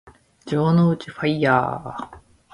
[0.03, 0.05] 城之
[0.73, 2.19] 内ファイアー